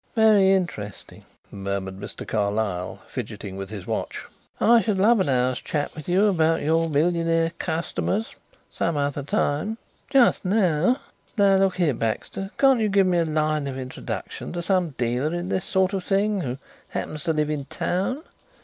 [0.15, 2.27] "Very interesting," murmured Mr.
[2.27, 4.25] Carlyle, fidgeting with his watch.
[4.59, 8.33] "I should love an hour's chat with you about your millionaire customers
[8.67, 9.77] some other time.
[10.09, 10.97] Just now
[11.37, 15.49] look here, Baxter, can't you give me a line of introduction to some dealer in
[15.49, 16.57] this sort of thing who
[16.89, 18.23] happens to live in town?